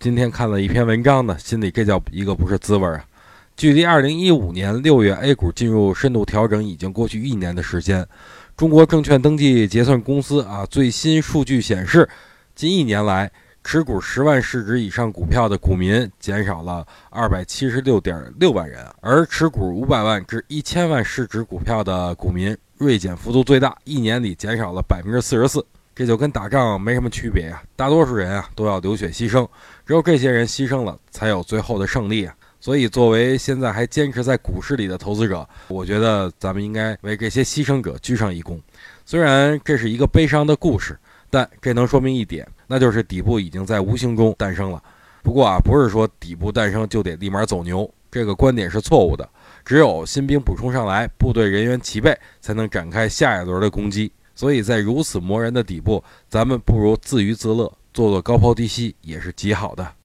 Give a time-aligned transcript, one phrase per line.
[0.00, 3.04] 今天看了一篇文章呢，心里这叫一个不是滋味啊。
[3.56, 8.06] 距离二零一五年六月 A 股进入深度调整已经过去一年的时间，
[8.56, 12.08] 中国证券登记结算公司啊最新数据显示，
[12.54, 13.28] 近一年来
[13.64, 25.66] 持股十万市值以上股票的股民减少了二百七十六点六万人，而持股五百万至一千万市值股票的股民锐减幅度最大，一年里减少了百分之四十四。
[25.98, 27.60] 这就跟打仗没什么区别啊！
[27.74, 29.44] 大多数人啊都要流血牺牲，
[29.84, 32.32] 只有这些人牺牲了，才有最后的胜利啊！
[32.60, 38.60] 所以，作为现在还坚持在股市里的投资者，我觉得咱们应该为这些牺牲者鞠上一躬。
[39.04, 40.96] 虽然这是一个悲伤的故事，
[41.30, 44.80] 但这能说明一点，那就是底部已经在无形中诞生了。
[45.24, 49.28] 不过啊，不是说底部诞生就得立马走牛，这个观点是错误的。
[49.64, 54.12] 只有新兵补充上来，部队人员齐备，才能展开下一轮的攻击。
[54.38, 59.92] 所以在如此磨人的底部，咱们不如自娱自乐，做做高抛低吸，也是极好的。